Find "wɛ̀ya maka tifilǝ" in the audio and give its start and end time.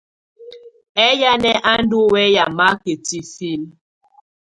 2.11-3.67